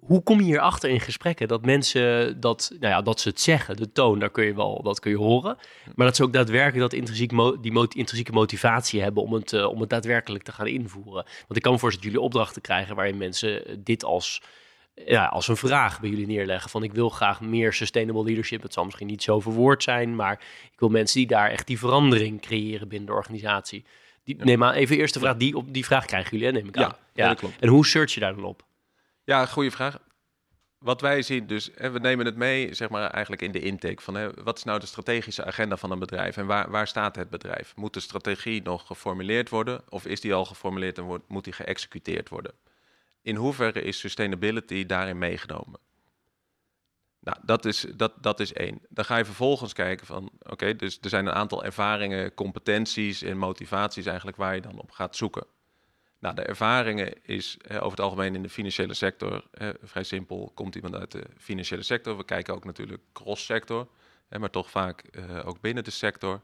[0.00, 3.76] hoe kom je hierachter in gesprekken dat mensen dat, nou ja, dat ze het zeggen,
[3.76, 5.56] de toon, daar kun je wel, dat kun je horen.
[5.94, 9.52] Maar dat ze ook daadwerkelijk dat intrinsiek mo die mot intrinsieke motivatie hebben om het,
[9.52, 11.24] uh, om het daadwerkelijk te gaan invoeren.
[11.24, 14.42] Want ik kan me voorstellen dat jullie opdrachten krijgen waarin mensen dit als,
[14.94, 16.70] ja, als een vraag bij jullie neerleggen.
[16.70, 18.62] Van ik wil graag meer sustainable leadership.
[18.62, 20.32] Het zal misschien niet zo verwoord zijn, maar
[20.72, 23.84] ik wil mensen die daar echt die verandering creëren binnen de organisatie.
[24.24, 24.44] Die, ja.
[24.44, 26.76] Neem maar even eerst de vraag, die, op die vraag krijgen jullie, hè, neem ik
[26.76, 26.82] aan.
[26.82, 27.28] Ja, ja.
[27.28, 27.60] dat klopt.
[27.60, 28.68] En hoe search je daar dan op?
[29.24, 29.98] Ja, goede vraag.
[30.78, 34.02] Wat wij zien, dus hè, we nemen het mee, zeg maar, eigenlijk in de intake
[34.02, 37.16] van hè, wat is nou de strategische agenda van een bedrijf en waar, waar staat
[37.16, 37.76] het bedrijf?
[37.76, 42.28] Moet de strategie nog geformuleerd worden of is die al geformuleerd en moet die geëxecuteerd
[42.28, 42.52] worden?
[43.22, 45.80] In hoeverre is sustainability daarin meegenomen?
[47.20, 48.80] Nou, dat is, dat, dat is één.
[48.88, 53.38] Dan ga je vervolgens kijken van, oké, dus er zijn een aantal ervaringen, competenties en
[53.38, 55.46] motivaties eigenlijk waar je dan op gaat zoeken.
[56.20, 59.44] Nou, de ervaringen is over het algemeen in de financiële sector
[59.82, 60.50] vrij simpel.
[60.54, 62.16] Komt iemand uit de financiële sector?
[62.16, 63.88] We kijken ook natuurlijk cross-sector,
[64.38, 66.40] maar toch vaak uh, ook binnen de sector.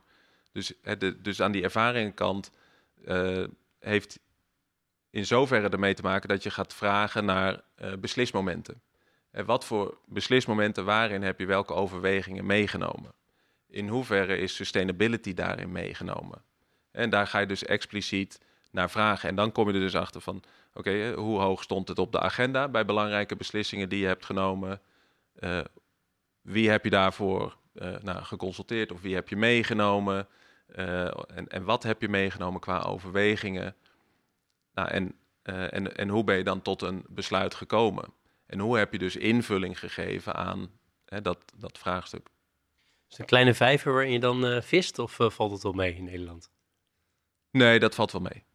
[0.52, 2.50] Dus, de, dus aan die ervaringenkant
[3.04, 3.44] uh,
[3.78, 4.18] heeft
[5.10, 8.80] in zoverre ermee te maken dat je gaat vragen naar uh, beslismomenten.
[9.30, 13.12] En wat voor beslismomenten, waarin heb je welke overwegingen meegenomen?
[13.68, 16.42] In hoeverre is sustainability daarin meegenomen?
[16.90, 18.40] En daar ga je dus expliciet
[18.76, 19.28] naar vragen.
[19.28, 22.12] En dan kom je er dus achter van, oké, okay, hoe hoog stond het op
[22.12, 24.80] de agenda bij belangrijke beslissingen die je hebt genomen?
[25.40, 25.60] Uh,
[26.40, 30.28] wie heb je daarvoor uh, nou, geconsulteerd of wie heb je meegenomen?
[30.76, 33.76] Uh, en, en wat heb je meegenomen qua overwegingen?
[34.74, 38.12] Nou, en, en, en hoe ben je dan tot een besluit gekomen?
[38.46, 40.70] En hoe heb je dus invulling gegeven aan
[41.04, 42.28] hè, dat, dat vraagstuk?
[43.08, 46.04] Is het een kleine vijver waarin je dan vist of valt het wel mee in
[46.04, 46.50] Nederland?
[47.50, 48.45] Nee, dat valt wel mee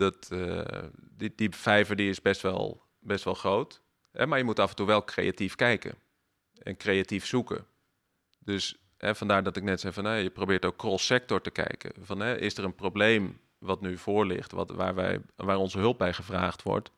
[0.00, 0.62] dat, uh,
[0.94, 3.82] die, die vijver die is best wel, best wel groot.
[4.12, 5.94] Hè, maar je moet af en toe wel creatief kijken.
[6.62, 7.66] En creatief zoeken.
[8.38, 11.92] Dus hè, vandaar dat ik net zei van je probeert ook cross-sector te kijken.
[12.00, 15.78] Van, hè, is er een probleem wat nu voor ligt, wat, waar, wij, waar onze
[15.78, 16.90] hulp bij gevraagd wordt?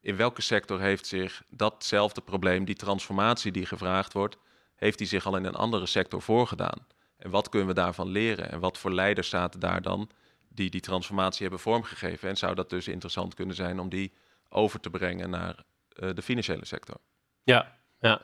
[0.00, 4.36] In welke sector heeft zich datzelfde probleem, die transformatie die gevraagd wordt,
[4.74, 6.86] heeft die zich al in een andere sector voorgedaan?
[7.16, 8.50] En wat kunnen we daarvan leren?
[8.50, 10.10] En wat voor leiders zaten daar dan
[10.54, 12.28] die die transformatie hebben vormgegeven.
[12.28, 14.12] En zou dat dus interessant kunnen zijn om die
[14.48, 15.64] over te brengen naar
[15.96, 16.96] uh, de financiële sector.
[17.42, 18.22] Ja, ja.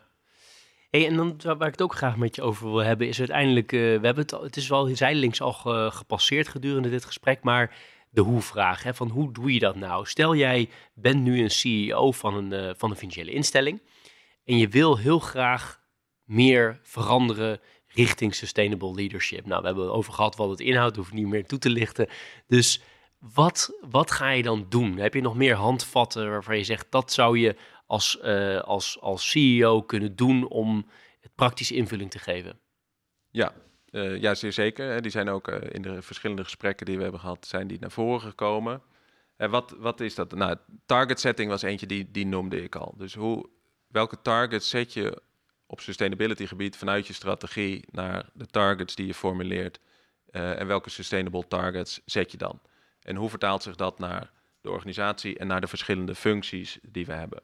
[0.90, 3.72] Hey, en dan waar ik het ook graag met je over wil hebben, is uiteindelijk,
[3.72, 7.76] uh, we hebben het, het is wel zijdelings al ge, gepasseerd gedurende dit gesprek, maar
[8.10, 10.06] de hoe-vraag, van hoe doe je dat nou?
[10.06, 13.80] Stel jij bent nu een CEO van een, uh, van een financiële instelling
[14.48, 15.80] en je wil heel graag
[16.24, 19.46] meer veranderen richting sustainable leadership.
[19.46, 22.08] Nou, we hebben over gehad wat het inhoudt, hoef niet meer toe te lichten.
[22.46, 22.82] Dus
[23.18, 24.98] wat, wat ga je dan doen?
[24.98, 29.30] Heb je nog meer handvatten waarvan je zegt dat zou je als, uh, als, als
[29.30, 30.86] CEO kunnen doen om
[31.20, 32.58] het praktische invulling te geven?
[33.30, 33.52] Ja,
[33.90, 35.02] uh, ja zeer zeker.
[35.02, 37.90] Die zijn ook uh, in de verschillende gesprekken die we hebben gehad, zijn die naar
[37.90, 38.82] voren gekomen.
[39.36, 40.34] En wat, wat is dat?
[40.34, 42.94] Nou, target setting was eentje die, die noemde ik al.
[42.96, 43.48] Dus hoe,
[43.86, 45.22] welke targets zet je
[45.70, 49.80] op sustainability gebied vanuit je strategie naar de targets die je formuleert?
[50.30, 52.60] Uh, en welke sustainable targets zet je dan?
[53.02, 57.12] En hoe vertaalt zich dat naar de organisatie en naar de verschillende functies die we
[57.12, 57.42] hebben?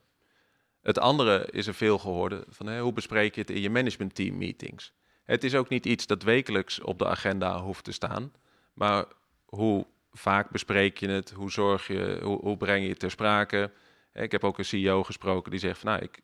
[0.80, 4.38] Het andere is er veel gehoord van hoe bespreek je het in je management team
[4.38, 4.92] meetings?
[5.24, 8.32] Het is ook niet iets dat wekelijks op de agenda hoeft te staan,
[8.72, 9.04] maar
[9.44, 11.30] hoe vaak bespreek je het?
[11.30, 13.72] Hoe zorg je, hoe, breng je het ter sprake?
[14.12, 16.22] Ik heb ook een CEO gesproken die zegt van nou, ik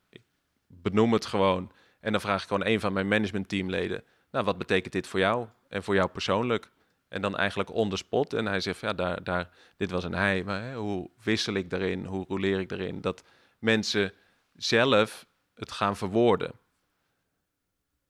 [0.67, 4.93] benoem het gewoon en dan vraag ik gewoon een van mijn managementteamleden, nou, wat betekent
[4.93, 6.71] dit voor jou en voor jou persoonlijk?
[7.09, 8.33] En dan eigenlijk on the spot.
[8.33, 11.71] En hij zegt, ja, daar, daar, dit was een hij, maar hè, hoe wissel ik
[11.71, 12.05] daarin?
[12.05, 13.01] Hoe roleer ik daarin?
[13.01, 13.23] Dat
[13.59, 14.13] mensen
[14.55, 16.53] zelf het gaan verwoorden.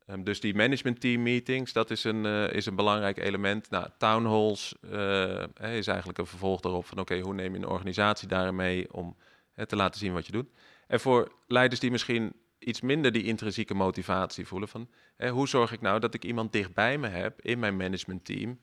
[0.06, 3.70] Um, dus die management team meetings, dat is een, uh, is een belangrijk element.
[3.70, 7.66] Nou, town halls uh, is eigenlijk een vervolg daarop van oké, hoe neem je een
[7.66, 9.16] organisatie daarin mee om
[9.52, 10.48] hè, te laten zien wat je doet.
[10.86, 15.72] En voor leiders die misschien iets minder die intrinsieke motivatie voelen van hè, hoe zorg
[15.72, 18.60] ik nou dat ik iemand dichtbij me heb in mijn management team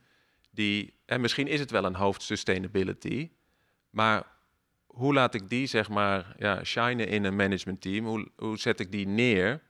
[0.52, 3.30] die, en misschien is het wel een hoofd sustainability,
[3.90, 4.36] maar
[4.86, 8.06] hoe laat ik die zeg maar ja, shinen in een management team?
[8.06, 9.62] Hoe, hoe zet ik die neer?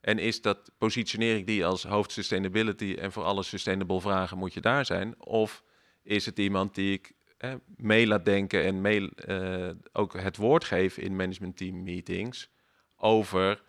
[0.00, 4.54] En is dat, positioneer ik die als hoofd sustainability en voor alle sustainable vragen moet
[4.54, 5.20] je daar zijn?
[5.20, 5.64] Of
[6.02, 10.64] is het iemand die ik eh, mee laat denken en mee, uh, ook het woord
[10.64, 12.50] geef in management team meetings
[12.96, 13.62] over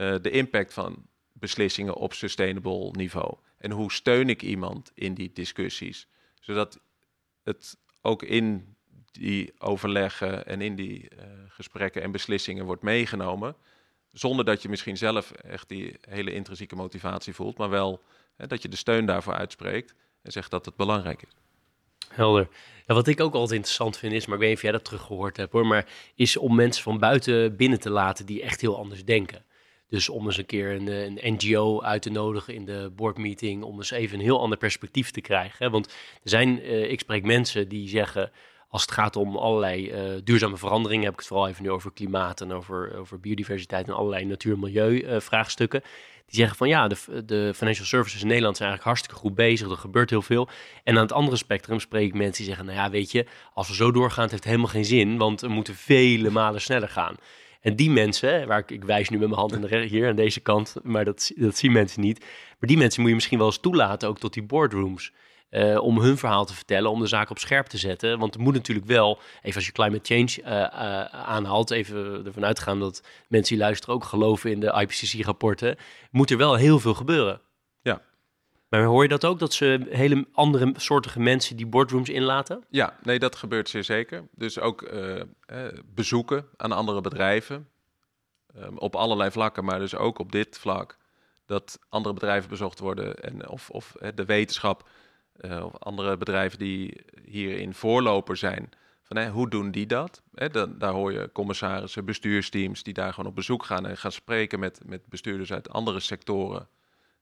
[0.00, 3.36] uh, de impact van beslissingen op sustainable niveau?
[3.58, 6.06] En hoe steun ik iemand in die discussies?
[6.40, 6.80] Zodat
[7.42, 8.76] het ook in
[9.10, 13.56] die overleggen en in die uh, gesprekken en beslissingen wordt meegenomen.
[14.12, 18.02] Zonder dat je misschien zelf echt die hele intrinsieke motivatie voelt, maar wel
[18.36, 21.36] hè, dat je de steun daarvoor uitspreekt en zegt dat het belangrijk is.
[22.08, 22.48] Helder.
[22.86, 24.84] Ja, wat ik ook altijd interessant vind is, maar ik weet niet of jij dat
[24.84, 28.76] teruggehoord hebt hoor, maar is om mensen van buiten binnen te laten die echt heel
[28.76, 29.44] anders denken.
[29.90, 33.76] Dus om eens een keer een, een, NGO uit te nodigen in de boardmeeting, om
[33.76, 35.70] eens even een heel ander perspectief te krijgen.
[35.70, 35.86] Want
[36.22, 38.30] er zijn, uh, ik spreek mensen die zeggen,
[38.68, 41.92] als het gaat om allerlei uh, duurzame veranderingen, heb ik het vooral even nu over
[41.92, 45.80] klimaat en over, over biodiversiteit en allerlei natuur- en milieu-vraagstukken.
[46.26, 49.70] die zeggen van ja, de, de financial services in Nederland zijn eigenlijk hartstikke goed bezig,
[49.70, 50.48] er gebeurt heel veel.
[50.84, 53.68] En aan het andere spectrum spreek ik mensen die zeggen, nou ja, weet je, als
[53.68, 57.16] we zo doorgaan, het heeft helemaal geen zin, want we moeten vele malen sneller gaan.
[57.60, 60.76] En die mensen, waar ik, ik wijs nu met mijn hand hier aan deze kant,
[60.82, 62.20] maar dat, dat zien mensen niet.
[62.58, 65.12] Maar die mensen moet je misschien wel eens toelaten, ook tot die boardrooms.
[65.50, 68.18] Uh, om hun verhaal te vertellen, om de zaak op scherp te zetten.
[68.18, 72.80] Want er moet natuurlijk wel, even als je climate change uh, aanhaalt, even ervan uitgaan
[72.80, 75.76] dat mensen die luisteren ook geloven in de IPCC-rapporten,
[76.10, 77.40] moet er wel heel veel gebeuren.
[78.70, 82.64] Maar hoor je dat ook, dat ze hele andere soortige mensen die boardrooms inlaten?
[82.68, 84.28] Ja, nee, dat gebeurt zeer zeker.
[84.34, 84.90] Dus ook
[85.94, 87.68] bezoeken aan andere bedrijven,
[88.56, 90.96] um, op allerlei vlakken, maar dus ook op dit vlak,
[91.46, 94.88] dat andere bedrijven bezocht worden en of, of de wetenschap
[95.40, 98.70] uh, of andere bedrijven die hierin voorloper zijn.
[99.02, 100.22] Van, hoe doen die dat?
[100.34, 104.12] Hè, dan, daar hoor je commissarissen, bestuursteams die daar gewoon op bezoek gaan en gaan
[104.12, 106.68] spreken met, met bestuurders uit andere sectoren.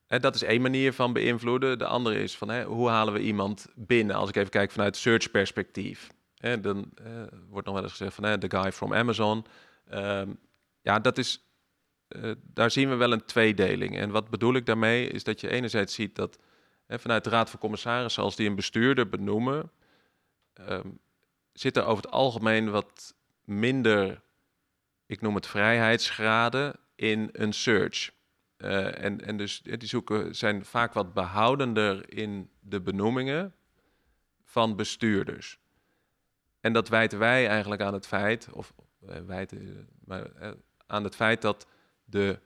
[0.09, 1.79] Hè, dat is één manier van beïnvloeden.
[1.79, 4.16] De andere is van hè, hoe halen we iemand binnen?
[4.16, 6.11] Als ik even kijk vanuit search perspectief.
[6.37, 9.44] Hè, dan eh, wordt nog wel eens gezegd van hè, the guy from Amazon.
[9.94, 10.38] Um,
[10.81, 11.49] ja, dat is,
[12.09, 13.97] uh, daar zien we wel een tweedeling.
[13.97, 16.38] En wat bedoel ik daarmee is dat je enerzijds ziet dat
[16.88, 19.71] vanuit de Raad van Commissarissen, als die een bestuurder benoemen,
[20.68, 20.99] um,
[21.53, 24.21] zit er over het algemeen wat minder,
[25.07, 28.11] ik noem het vrijheidsgraden, in een search.
[28.59, 33.55] Uh, en, en dus die zoeken zijn vaak wat behoudender in de benoemingen
[34.44, 35.59] van bestuurders.
[36.61, 38.73] En dat wijten wij eigenlijk aan het feit, of
[39.09, 40.51] uh, wijten, maar, uh,
[40.87, 41.66] aan het feit dat
[42.05, 42.38] de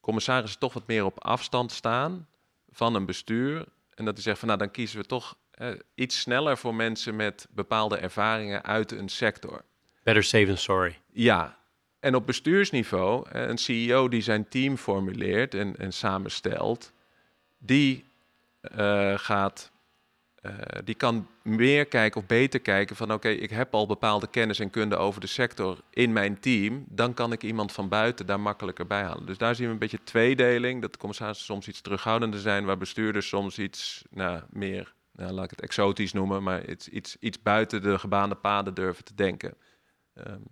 [0.00, 2.28] commissarissen toch wat meer op afstand staan
[2.68, 3.66] van een bestuur.
[3.94, 7.16] En dat die zegt van nou dan kiezen we toch eh, iets sneller voor mensen
[7.16, 9.64] met bepaalde ervaringen uit een sector.
[10.02, 10.98] Better safe than sorry.
[11.06, 11.57] Ja,
[12.00, 16.92] en op bestuursniveau, een CEO die zijn team formuleert en, en samenstelt,
[17.58, 18.04] die
[18.76, 19.70] uh, gaat
[20.42, 20.52] uh,
[20.84, 24.70] die kan meer kijken of beter kijken van oké, ik heb al bepaalde kennis en
[24.70, 28.86] kunde over de sector in mijn team, dan kan ik iemand van buiten daar makkelijker
[28.86, 29.26] bij halen.
[29.26, 32.78] Dus daar zien we een beetje tweedeling, dat de commissarissen soms iets terughoudender zijn, waar
[32.78, 37.42] bestuurders soms iets nou, meer nou, laat ik het exotisch noemen, maar iets, iets, iets
[37.42, 39.54] buiten de gebaande paden durven te denken.
[40.14, 40.42] Um,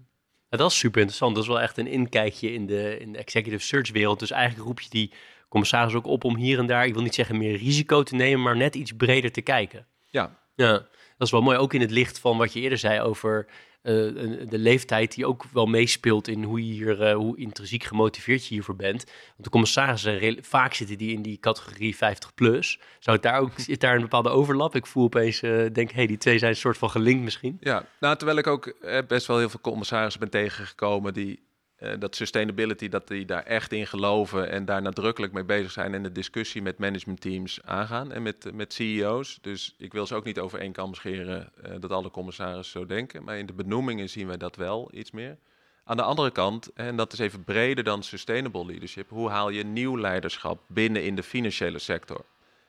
[0.48, 1.34] dat is super interessant.
[1.34, 4.18] Dat is wel echt een inkijkje in de, in de executive search wereld.
[4.18, 5.12] Dus eigenlijk roep je die
[5.48, 8.42] commissaris ook op om hier en daar, ik wil niet zeggen meer risico te nemen,
[8.42, 9.86] maar net iets breder te kijken.
[10.10, 10.38] Ja.
[10.54, 10.72] Ja,
[11.18, 11.58] dat is wel mooi.
[11.58, 13.46] Ook in het licht van wat je eerder zei over
[13.86, 18.54] de leeftijd die ook wel meespeelt in hoe, je hier, uh, hoe intrinsiek gemotiveerd je
[18.54, 19.04] hiervoor bent.
[19.04, 22.80] Want de commissarissen, vaak zitten die in die categorie 50 plus.
[22.98, 24.74] Zou het daar ook, zit daar een bepaalde overlap?
[24.74, 27.56] Ik voel opeens, uh, denk, hey, die twee zijn een soort van gelinkt misschien.
[27.60, 28.74] Ja, nou, terwijl ik ook
[29.08, 31.45] best wel heel veel commissarissen ben tegengekomen die
[31.80, 35.94] uh, dat sustainability, dat die daar echt in geloven en daar nadrukkelijk mee bezig zijn
[35.94, 39.38] en de discussie met managementteams aangaan en met, met CEO's.
[39.40, 42.86] Dus ik wil ze ook niet over één kam scheren uh, dat alle commissarissen zo
[42.86, 45.36] denken, maar in de benoemingen zien wij dat wel iets meer.
[45.84, 49.64] Aan de andere kant, en dat is even breder dan sustainable leadership, hoe haal je
[49.64, 52.24] nieuw leiderschap binnen in de financiële sector?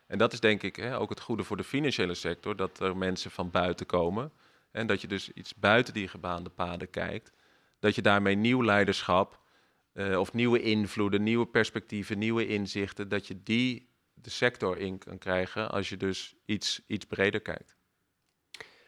[0.08, 2.98] En dat is denk ik hè, ook het goede voor de financiële sector, dat er
[2.98, 4.32] mensen van buiten komen
[4.72, 7.32] en dat je dus iets buiten die gebaande paden kijkt
[7.80, 9.40] dat je daarmee nieuw leiderschap
[9.94, 15.18] uh, of nieuwe invloeden, nieuwe perspectieven, nieuwe inzichten, dat je die de sector in kan
[15.18, 17.76] krijgen als je dus iets, iets breder kijkt.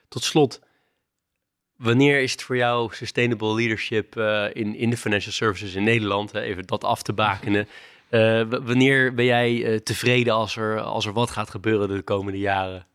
[0.07, 0.61] Tot slot,
[1.75, 6.31] wanneer is het voor jou sustainable leadership uh, in, in de financial services in Nederland,
[6.31, 7.67] hè, even dat af te bakenen,
[8.09, 12.87] uh, wanneer ben jij tevreden als er, als er wat gaat gebeuren de komende jaren?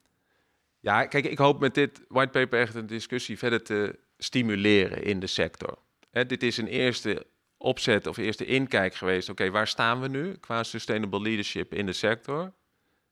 [0.81, 5.27] Ja, kijk, ik hoop met dit whitepaper echt een discussie verder te stimuleren in de
[5.27, 5.79] sector.
[6.15, 9.29] Hè, dit is een eerste opzet of eerste inkijk geweest.
[9.29, 12.53] Oké, waar staan we nu qua sustainable leadership in de sector?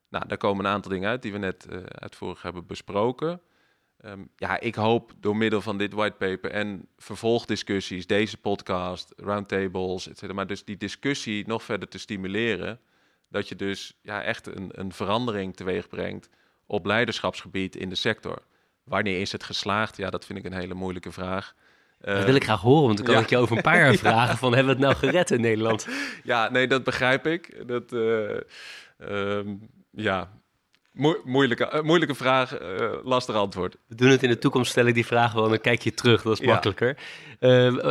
[0.08, 3.40] Nou, daar komen een aantal dingen uit die we net uh, uitvoerig hebben besproken.
[4.04, 10.18] Um, ja, ik hoop door middel van dit whitepaper en vervolgdiscussies, deze podcast, roundtables, et
[10.18, 12.80] cetera, maar dus die discussie nog verder te stimuleren,
[13.28, 16.28] dat je dus ja, echt een, een verandering teweeg brengt
[16.66, 18.42] op leiderschapsgebied in de sector.
[18.84, 19.96] Wanneer is het geslaagd?
[19.96, 21.54] Ja, dat vind ik een hele moeilijke vraag.
[22.04, 23.94] Uh, dat wil ik graag horen, want dan kan ik je over een paar jaar
[23.94, 25.86] vragen van hebben we het nou gered in Nederland?
[26.24, 27.68] Ja, nee, dat begrijp ik.
[27.68, 28.30] Dat, uh,
[29.10, 30.30] um, ja,
[30.92, 32.58] Mo moeilijke, uh, moeilijke vraag,
[33.02, 33.76] lastig antwoord.
[33.86, 35.94] We doen het in de toekomst, stel ik die vraag wel en dan kijk je
[35.94, 36.98] terug, dat is makkelijker.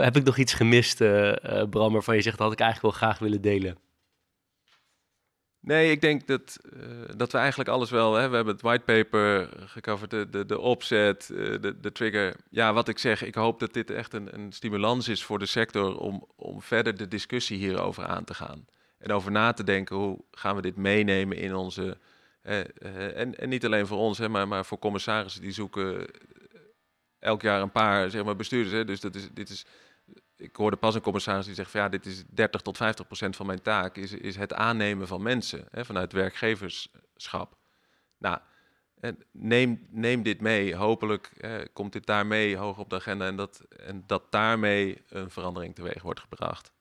[0.03, 0.97] Heb ik nog iets gemist,
[1.69, 3.77] Bram, waarvan je zegt dat had ik eigenlijk wel graag willen delen?
[5.63, 6.81] Nee, ik denk dat, uh,
[7.15, 8.13] dat we eigenlijk alles wel...
[8.13, 12.35] Hè, we hebben het whitepaper gecoverd, de, de, de opzet, uh, de, de trigger.
[12.49, 15.45] Ja, wat ik zeg, ik hoop dat dit echt een, een stimulans is voor de
[15.45, 15.97] sector...
[15.97, 18.65] Om, om verder de discussie hierover aan te gaan.
[18.97, 21.97] En over na te denken, hoe gaan we dit meenemen in onze...
[22.43, 26.07] Uh, en, en niet alleen voor ons, hè, maar, maar voor commissarissen die zoeken
[27.19, 28.75] elk jaar een paar zeg maar, bestuurders.
[28.75, 28.85] Hè.
[28.85, 29.65] Dus dat is, dit is
[30.41, 33.35] ik hoorde pas een commissaris die zegt van ja, dit is 30 tot 50 procent
[33.35, 37.57] van mijn taak, is, is het aannemen van mensen hè, vanuit werkgeverschap.
[38.17, 38.39] Nou,
[39.31, 40.75] neem, neem dit mee.
[40.75, 45.29] Hopelijk eh, komt dit daarmee hoog op de agenda en dat, en dat daarmee een
[45.29, 46.71] verandering teweeg wordt gebracht.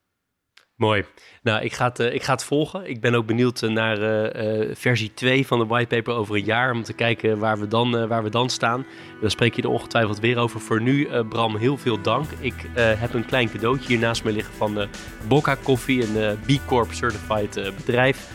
[0.80, 1.04] Mooi.
[1.42, 2.88] Nou, ik ga, het, uh, ik ga het volgen.
[2.88, 6.72] Ik ben ook benieuwd uh, naar uh, versie 2 van de whitepaper over een jaar.
[6.72, 8.86] Om te kijken waar we dan, waar we dan staan.
[9.20, 10.60] Dan spreek je er ongetwijfeld weer over.
[10.60, 12.30] Voor nu, Bram, heel veel dank.
[12.38, 14.88] Ik heb een klein cadeautje hier naast me liggen van
[15.28, 16.02] Bocca Coffee.
[16.02, 18.28] Een B Corp certified bedrijf.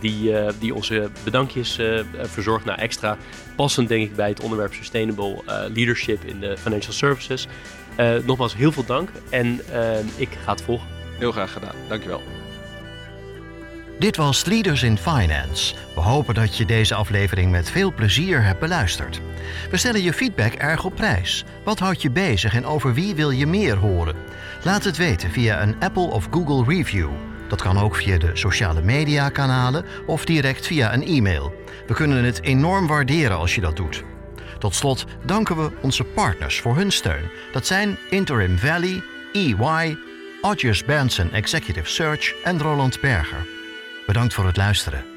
[0.00, 1.78] die, die onze bedankjes
[2.22, 2.64] verzorgt.
[2.64, 3.16] Nou, extra
[3.56, 5.42] passend denk ik bij het onderwerp Sustainable
[5.74, 7.46] Leadership in de Financial Services.
[8.24, 9.10] nogmaals, heel veel dank.
[9.30, 9.60] En
[10.16, 10.91] ik ga het volgen.
[11.22, 11.74] Heel graag gedaan.
[11.88, 12.22] Dankjewel.
[13.98, 15.74] Dit was Leaders in Finance.
[15.94, 19.20] We hopen dat je deze aflevering met veel plezier hebt beluisterd.
[19.70, 21.44] We stellen je feedback erg op prijs.
[21.64, 24.16] Wat houdt je bezig en over wie wil je meer horen?
[24.64, 27.10] Laat het weten via een Apple of Google review.
[27.48, 31.54] Dat kan ook via de sociale media kanalen of direct via een e-mail.
[31.86, 34.02] We kunnen het enorm waarderen als je dat doet.
[34.58, 37.30] Tot slot danken we onze partners voor hun steun.
[37.52, 39.96] Dat zijn Interim Valley, EY,
[40.42, 43.46] Odgers Benson Executive Search en Roland Berger.
[44.06, 45.11] Bedankt voor het luisteren.